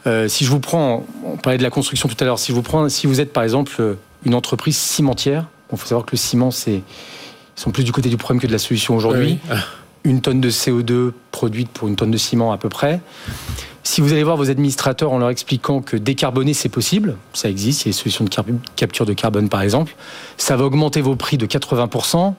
Euh, 0.08 0.28
si 0.28 0.46
je 0.46 0.50
vous 0.50 0.60
prends, 0.60 1.06
on 1.26 1.38
parlait 1.38 1.58
de 1.58 1.64
la 1.64 1.70
construction 1.70 2.08
tout 2.08 2.16
à 2.20 2.26
l'heure, 2.26 2.40
si, 2.40 2.52
vous 2.52 2.64
si 2.90 3.08
vous 3.08 3.20
êtes 3.20 3.34
par 3.34 3.44
exemple 3.44 3.74
euh, 3.80 3.96
une 4.26 4.34
entreprise 4.34 4.78
cimentière, 4.78 5.46
il 5.72 5.78
faut 5.78 5.88
savoir 5.88 6.06
que 6.06 6.12
le 6.14 6.18
ciment, 6.18 6.52
c'est, 6.52 6.76
ils 6.76 7.62
sont 7.62 7.72
plus 7.72 7.84
du 7.84 7.92
côté 7.92 8.10
du 8.10 8.18
problème 8.18 8.42
que 8.42 8.48
de 8.48 8.52
la 8.52 8.60
solution 8.60 8.96
aujourd'hui. 8.96 9.40
Une 10.06 10.22
tonne 10.22 10.40
de 10.40 10.50
CO2 10.50 11.12
produite 11.32 11.70
pour 11.70 11.90
une 11.90 11.98
tonne 11.98 12.12
de 12.12 12.18
ciment 12.18 12.54
à 12.54 12.58
peu 12.58 12.70
près. 12.70 13.02
Si 13.84 14.00
vous 14.02 14.14
allez 14.14 14.24
voir 14.24 14.38
vos 14.38 14.50
administrateurs 14.50 15.12
en 15.12 15.18
leur 15.18 15.30
expliquant 15.30 15.82
que 15.82 15.98
décarboner 15.98 16.54
c'est 16.54 16.70
possible, 16.70 17.18
ça 17.34 17.50
existe, 17.50 17.82
il 17.82 17.88
y 17.88 17.90
a 17.90 17.92
des 17.92 17.98
solutions 17.98 18.24
de 18.24 18.30
capture 18.76 19.06
de 19.06 19.14
carbone 19.14 19.50
par 19.50 19.62
exemple, 19.62 19.96
ça 20.38 20.56
va 20.56 20.64
augmenter 20.64 21.02
vos 21.02 21.16
prix 21.16 21.38
de 21.38 21.46
80%, 21.46 22.18
Les 22.28 22.34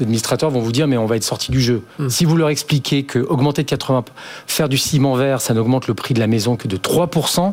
administrateurs 0.00 0.50
vont 0.50 0.60
vous 0.60 0.72
dire 0.72 0.86
mais 0.86 0.96
on 0.96 1.06
va 1.06 1.16
être 1.16 1.24
sorti 1.24 1.50
du 1.50 1.60
jeu. 1.60 1.82
Mm. 1.98 2.08
Si 2.08 2.24
vous 2.24 2.36
leur 2.36 2.48
expliquez 2.48 3.04
que 3.04 3.18
augmenter 3.18 3.62
de 3.62 3.68
80, 3.68 4.04
faire 4.46 4.68
du 4.68 4.78
ciment 4.78 5.14
vert, 5.14 5.40
ça 5.40 5.54
n'augmente 5.54 5.86
le 5.88 5.94
prix 5.94 6.14
de 6.14 6.20
la 6.20 6.26
maison 6.26 6.56
que 6.56 6.68
de 6.68 6.76
3%, 6.76 7.52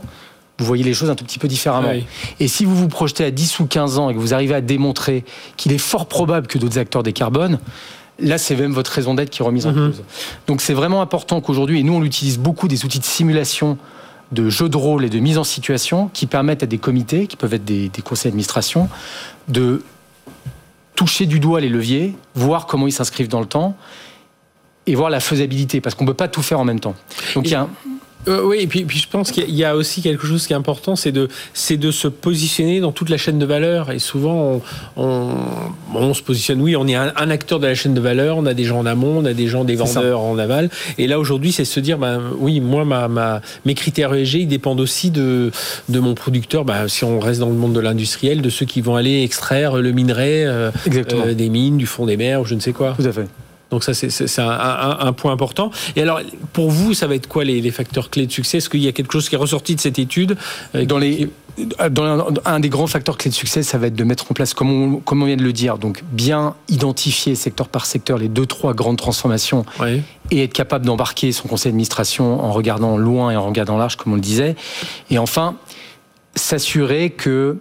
vous 0.59 0.65
voyez 0.65 0.83
les 0.83 0.93
choses 0.93 1.09
un 1.09 1.15
tout 1.15 1.25
petit 1.25 1.39
peu 1.39 1.47
différemment. 1.47 1.89
Oui. 1.91 2.05
Et 2.39 2.47
si 2.47 2.63
vous 2.65 2.75
vous 2.75 2.87
projetez 2.87 3.25
à 3.25 3.31
10 3.31 3.59
ou 3.59 3.65
15 3.65 3.97
ans 3.97 4.09
et 4.09 4.13
que 4.13 4.19
vous 4.19 4.33
arrivez 4.33 4.53
à 4.55 4.61
démontrer 4.61 5.25
qu'il 5.57 5.71
est 5.71 5.77
fort 5.79 6.05
probable 6.05 6.47
que 6.47 6.57
d'autres 6.57 6.77
acteurs 6.77 7.01
décarbonent, 7.03 7.57
là 8.19 8.37
c'est 8.37 8.55
même 8.55 8.71
votre 8.71 8.91
raison 8.91 9.15
d'être 9.15 9.31
qui 9.31 9.41
est 9.41 9.45
remise 9.45 9.65
en 9.65 9.71
Mhm. 9.71 9.87
cause. 9.91 10.03
Donc 10.47 10.61
c'est 10.61 10.73
vraiment 10.75 11.01
important 11.01 11.41
qu'aujourd'hui, 11.41 11.79
et 11.79 11.83
nous 11.83 11.93
on 11.93 12.03
utilise 12.03 12.37
beaucoup 12.37 12.67
des 12.67 12.85
outils 12.85 12.99
de 12.99 13.05
simulation 13.05 13.77
de 14.31 14.49
jeux 14.49 14.69
de 14.69 14.77
rôle 14.77 15.05
et 15.05 15.09
de 15.09 15.19
mise 15.19 15.37
en 15.37 15.43
situation 15.43 16.09
qui 16.13 16.25
permettent 16.27 16.63
à 16.63 16.65
des 16.67 16.77
comités, 16.79 17.27
qui 17.27 17.35
peuvent 17.35 17.53
être 17.53 17.65
des, 17.65 17.89
des 17.89 18.01
conseils 18.01 18.31
d'administration, 18.31 18.89
de 19.47 19.83
toucher 21.03 21.25
du 21.25 21.41
doigt 21.41 21.59
les 21.59 21.67
leviers, 21.67 22.15
voir 22.33 22.65
comment 22.65 22.87
ils 22.87 22.93
s'inscrivent 22.93 23.27
dans 23.27 23.41
le 23.41 23.45
temps 23.45 23.75
et 24.87 24.95
voir 24.95 25.09
la 25.09 25.19
faisabilité, 25.19 25.81
parce 25.81 25.95
qu'on 25.95 26.05
ne 26.05 26.09
peut 26.09 26.13
pas 26.13 26.29
tout 26.29 26.41
faire 26.41 26.61
en 26.61 26.63
même 26.63 26.79
temps. 26.79 26.95
Euh, 28.27 28.41
oui, 28.45 28.57
et 28.61 28.67
puis, 28.67 28.85
puis 28.85 28.99
je 28.99 29.07
pense 29.07 29.31
qu'il 29.31 29.49
y 29.53 29.63
a- 29.65 29.75
aussi 29.75 30.01
quelque 30.01 30.25
chose 30.27 30.45
qui 30.47 30.53
est 30.53 30.55
important, 30.55 30.95
c'est 30.95 31.11
de, 31.11 31.27
c'est 31.53 31.77
de 31.77 31.91
se 31.91 32.07
positionner 32.07 32.79
dans 32.79 32.91
toute 32.91 33.09
la 33.09 33.17
chaîne 33.17 33.39
de 33.39 33.45
valeur. 33.45 33.91
Et 33.91 33.99
souvent, 33.99 34.61
on, 34.97 35.03
on, 35.03 35.35
on 35.95 36.13
se 36.13 36.21
positionne, 36.21 36.61
oui, 36.61 36.75
on 36.75 36.87
est 36.87 36.95
un, 36.95 37.11
un 37.15 37.29
acteur 37.29 37.59
de 37.59 37.67
la 37.67 37.75
chaîne 37.75 37.93
de 37.93 37.99
valeur, 38.01 38.37
on 38.37 38.45
a 38.45 38.53
des 38.53 38.63
gens 38.63 38.79
en 38.79 38.85
amont, 38.85 39.17
on 39.19 39.25
a 39.25 39.33
des 39.33 39.47
gens, 39.47 39.63
des 39.63 39.77
ça. 39.77 39.83
vendeurs 39.85 40.21
en 40.21 40.37
aval. 40.37 40.69
Et 40.97 41.07
là, 41.07 41.19
aujourd'hui, 41.19 41.51
c'est 41.51 41.65
se 41.65 41.79
dire, 41.79 41.97
ben, 41.97 42.21
oui, 42.37 42.59
moi, 42.59 42.85
ma, 42.85 43.07
ma, 43.07 43.41
mes 43.65 43.73
critères 43.73 44.13
ESG, 44.13 44.35
ils 44.41 44.47
dépendent 44.47 44.79
aussi 44.79 45.09
de, 45.11 45.51
de 45.89 45.99
mon 45.99 46.13
producteur, 46.13 46.65
ben, 46.65 46.87
si 46.87 47.03
on 47.03 47.19
reste 47.19 47.39
dans 47.39 47.49
le 47.49 47.55
monde 47.55 47.73
de 47.73 47.79
l'industriel, 47.79 48.41
de 48.41 48.49
ceux 48.49 48.65
qui 48.65 48.81
vont 48.81 48.95
aller 48.95 49.23
extraire 49.23 49.77
le 49.77 49.91
minerai 49.91 50.45
euh, 50.45 50.71
euh, 50.87 51.33
des 51.33 51.49
mines, 51.49 51.77
du 51.77 51.85
fond 51.85 52.05
des 52.05 52.17
mers, 52.17 52.41
ou 52.41 52.45
je 52.45 52.55
ne 52.55 52.59
sais 52.59 52.73
quoi. 52.73 52.95
Tout 52.99 53.07
à 53.07 53.11
fait. 53.11 53.27
Donc 53.73 53.83
ça, 53.83 53.95
c'est- 53.95 54.39
un, 54.39 54.47
un- 54.49 54.97
un 55.07 55.13
point 55.13 55.31
important. 55.31 55.71
Et 55.95 56.01
alors, 56.03 56.21
pour 56.53 56.69
vous, 56.69 56.93
ça 56.93 57.07
va 57.07 57.15
être 57.15 57.25
quoi 57.27 57.43
les, 57.43 57.59
les 57.59 57.71
facteurs 57.71 58.11
clés 58.11 58.27
de 58.27 58.31
succès? 58.31 58.57
Est-ce 58.59 58.69
qu'il 58.69 58.81
y 58.83 58.87
a 58.87 58.91
quelque 58.91 59.11
chose 59.13 59.27
qui 59.29 59.33
est 59.35 59.37
ressorti 59.39 59.73
de 59.75 59.81
cette 59.81 59.97
étude 59.97 60.37
euh, 60.75 60.85
Dans 60.85 60.99
les, 60.99 61.27
dans 61.89 62.27
un, 62.45 62.59
des 62.59 62.69
grands 62.69 62.85
facteurs 62.85 63.17
clés 63.17 63.29
de 63.31 63.35
succès, 63.35 63.63
ça 63.63 63.79
va 63.79 63.87
être 63.87 63.95
de 63.95 64.03
mettre 64.03 64.25
en 64.29 64.35
place, 64.35 64.53
comme 64.53 64.69
on, 64.71 64.95
comme 64.97 65.23
on 65.23 65.25
vient 65.25 65.35
de 65.37 65.43
le 65.43 65.53
dire, 65.53 65.79
donc 65.79 66.03
bien 66.11 66.53
identifier 66.69 67.33
secteur 67.33 67.67
par 67.67 67.87
secteur 67.87 68.19
les 68.19 68.27
deux, 68.27 68.45
trois 68.45 68.73
grandes 68.75 68.97
transformations 68.97 69.65
et 70.29 70.43
être 70.43 70.53
capable 70.53 70.85
d'embarquer 70.85 71.31
son 71.31 71.47
conseil 71.47 71.71
d'administration 71.71 72.43
en 72.43 72.51
regardant 72.51 72.95
loin 72.97 73.31
et 73.31 73.35
en 73.35 73.47
regardant 73.47 73.77
large, 73.77 73.95
comme 73.97 74.13
on 74.13 74.15
le 74.17 74.21
disait. 74.21 74.55
Et 75.09 75.17
enfin, 75.17 75.55
s'assurer 76.35 77.09
que 77.09 77.57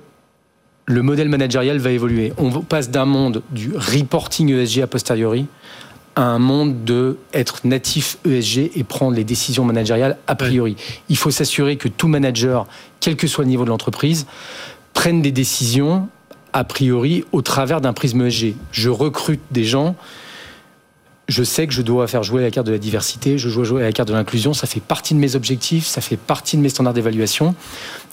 le 0.86 1.02
modèle 1.02 1.28
managérial 1.28 1.78
va 1.78 1.90
évoluer. 1.90 2.32
On 2.38 2.50
passe 2.60 2.90
d'un 2.90 3.04
monde 3.04 3.42
du 3.50 3.72
reporting 3.76 4.50
ESG 4.50 4.80
a 4.82 4.86
posteriori 4.86 5.46
à 6.16 6.22
un 6.22 6.38
monde 6.38 6.84
de 6.84 7.18
être 7.32 7.60
natif 7.64 8.18
ESG 8.26 8.72
et 8.74 8.84
prendre 8.84 9.16
les 9.16 9.24
décisions 9.24 9.64
managériales 9.64 10.18
a 10.26 10.34
priori. 10.34 10.76
Il 11.08 11.16
faut 11.16 11.30
s'assurer 11.30 11.76
que 11.76 11.88
tout 11.88 12.08
manager, 12.08 12.66
quel 13.00 13.16
que 13.16 13.26
soit 13.26 13.44
le 13.44 13.50
niveau 13.50 13.64
de 13.64 13.70
l'entreprise, 13.70 14.26
prenne 14.92 15.22
des 15.22 15.32
décisions 15.32 16.08
a 16.52 16.64
priori 16.64 17.24
au 17.32 17.40
travers 17.40 17.80
d'un 17.80 17.92
prisme 17.92 18.26
ESG. 18.26 18.54
Je 18.72 18.90
recrute 18.90 19.40
des 19.50 19.64
gens 19.64 19.96
je 21.28 21.42
sais 21.42 21.66
que 21.66 21.72
je 21.72 21.82
dois 21.82 22.06
faire 22.08 22.22
jouer 22.22 22.42
la 22.42 22.50
carte 22.50 22.66
de 22.66 22.72
la 22.72 22.78
diversité, 22.78 23.38
je 23.38 23.48
dois 23.48 23.64
jouer 23.64 23.82
la 23.82 23.92
carte 23.92 24.08
de 24.08 24.12
l'inclusion, 24.12 24.52
ça 24.52 24.66
fait 24.66 24.80
partie 24.80 25.14
de 25.14 25.18
mes 25.18 25.34
objectifs, 25.34 25.86
ça 25.86 26.00
fait 26.00 26.16
partie 26.16 26.56
de 26.56 26.62
mes 26.62 26.68
standards 26.68 26.94
d'évaluation. 26.94 27.54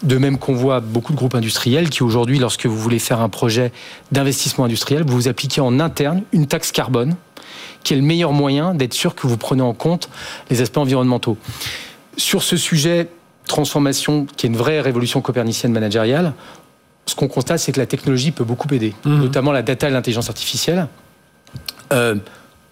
De 0.04 0.18
même 0.18 0.38
qu'on 0.38 0.54
voit 0.54 0.80
beaucoup 0.80 1.12
de 1.12 1.18
groupes 1.18 1.36
industriels 1.36 1.90
qui 1.90 2.04
aujourd'hui, 2.04 2.40
lorsque 2.40 2.66
vous 2.66 2.78
voulez 2.78 3.00
faire 3.00 3.20
un 3.20 3.30
projet 3.30 3.72
d'investissement 4.12 4.66
industriel, 4.66 5.04
vous 5.06 5.16
vous 5.16 5.28
appliquez 5.28 5.60
en 5.60 5.80
interne 5.80 6.24
une 6.32 6.48
taxe 6.48 6.72
carbone, 6.72 7.16
qui 7.84 7.94
est 7.94 7.98
le 7.98 8.04
meilleur 8.04 8.32
moyen 8.34 8.74
d'être 8.74 8.94
sûr 8.94 9.16
que 9.16 9.28
vous 9.28 9.38
prenez 9.38 9.62
en 9.62 9.74
compte 9.74 10.10
les 10.50 10.62
aspects 10.62 10.78
environnementaux. 10.78 11.38
Sur 12.18 12.44
ce 12.44 12.58
sujet, 12.58 13.08
transformation, 13.48 14.26
qui 14.38 14.46
est 14.46 14.50
une 14.50 14.58
vraie 14.58 14.82
révolution 14.82 15.22
copernicienne 15.22 15.72
managériale, 15.72 16.34
ce 17.06 17.16
qu'on 17.16 17.28
constate, 17.28 17.60
c'est 17.60 17.72
que 17.72 17.80
la 17.80 17.86
technologie 17.88 18.32
peut 18.32 18.44
beaucoup 18.44 18.68
aider, 18.74 18.94
Mhm. 19.06 19.20
notamment 19.22 19.52
la 19.52 19.62
data 19.64 19.88
et 19.88 19.92
l'intelligence 19.92 20.30
artificielle. 20.30 20.88
Euh, 21.92 22.16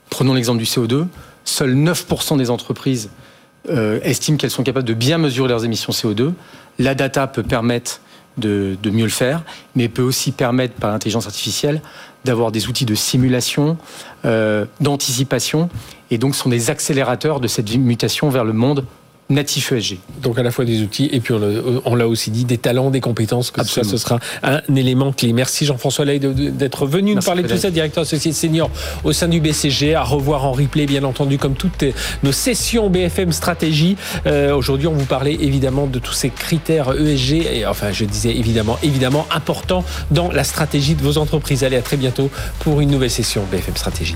Prenons 0.10 0.34
l'exemple 0.36 0.60
du 0.60 0.66
CO2. 0.66 1.06
Seuls 1.44 1.74
9% 1.76 2.38
des 2.38 2.50
entreprises 2.50 3.10
euh, 3.70 4.00
estiment 4.04 4.38
qu'elles 4.38 4.52
sont 4.52 4.64
capables 4.64 4.88
de 4.88 4.94
bien 4.94 5.18
mesurer 5.18 5.50
leurs 5.50 5.66
émissions 5.66 5.92
CO2. 5.92 6.32
La 6.80 6.96
data 6.96 7.28
peut 7.28 7.44
permettre 7.44 8.00
de, 8.38 8.78
de 8.82 8.90
mieux 8.90 9.04
le 9.04 9.10
faire, 9.10 9.44
mais 9.76 9.90
peut 9.90 10.02
aussi 10.02 10.32
permettre, 10.32 10.76
par 10.76 10.92
l'intelligence 10.92 11.26
artificielle, 11.26 11.82
d'avoir 12.28 12.52
des 12.52 12.68
outils 12.68 12.86
de 12.86 12.96
simulation, 12.96 13.78
euh, 14.26 14.66
d'anticipation, 14.80 15.70
et 16.12 16.18
donc 16.18 16.36
sont 16.36 16.50
des 16.50 16.70
accélérateurs 16.70 17.40
de 17.40 17.48
cette 17.48 17.76
mutation 17.76 18.30
vers 18.30 18.46
le 18.46 18.54
monde 18.54 18.86
natif 19.30 19.72
ESG. 19.72 19.98
Donc 20.22 20.40
à 20.40 20.44
la 20.44 20.52
fois 20.52 20.64
des 20.66 20.82
outils 20.82 21.10
et 21.12 21.20
puis 21.20 21.34
on 21.34 21.96
l'a- 21.96 22.08
aussi 22.08 22.32
dit 22.32 22.46
des 22.46 22.58
talents, 22.58 22.90
des 22.90 23.02
compétences. 23.02 23.52
Que 23.52 23.58
ça, 23.58 23.62
Absolument. 23.82 23.92
ce 23.92 23.98
sera 23.98 24.20
un 24.44 24.62
élément 24.76 25.12
clé. 25.12 25.34
Merci 25.34 25.66
Jean-François 25.66 26.06
de- 26.06 26.18
d'être 26.50 26.86
venu 26.88 27.14
nous 27.16 27.22
parler 27.22 27.44
de 27.44 27.48
tout 27.50 27.58
ça, 27.58 27.70
directeur 27.70 28.04
associé 28.04 28.32
senior 28.32 28.70
au 29.04 29.12
sein 29.12 29.28
du 29.28 29.42
BCG, 29.42 29.96
à 29.96 30.04
revoir 30.04 30.46
en 30.46 30.52
replay 30.54 30.86
bien 30.86 31.04
entendu 31.04 31.38
comme 31.38 31.56
toutes 31.56 31.84
nos 32.24 32.32
sessions 32.32 32.90
BFM 32.90 33.32
Stratégie. 33.32 33.98
Euh, 34.26 34.56
Aujourd'hui, 34.56 34.88
on 34.88 34.94
vous 34.94 35.06
parlait 35.06 35.34
évidemment 35.36 35.88
de 35.88 36.00
tous 36.00 36.14
ces 36.14 36.30
critères 36.30 36.92
ESG 36.98 37.46
et 37.58 37.66
enfin 37.66 37.92
je 37.92 38.06
disais 38.06 38.36
évidemment 38.36 38.78
évidemment 38.84 39.28
importants 39.32 39.84
dans 40.12 40.32
la 40.32 40.44
stratégie 40.44 40.96
de 40.96 41.02
vos 41.02 41.18
entreprises. 41.18 41.64
Allez 41.64 41.78
à 41.78 41.82
très 41.82 41.98
bientôt 41.98 42.30
pour 42.60 42.80
une 42.82 42.90
nouvelle 42.92 43.12
session 43.12 43.44
BFM 43.52 43.76
Stratégie. 43.76 44.16